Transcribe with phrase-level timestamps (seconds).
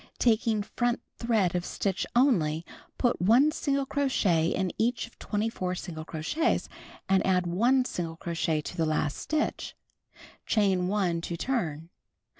[0.17, 2.65] Taking front thread of stitch only,
[2.97, 6.67] pyt 1 single crochet in each of 24 single crochets,
[7.07, 9.75] and add 1 single crochet in the last stitch.
[10.47, 11.89] Chain 1 to turn.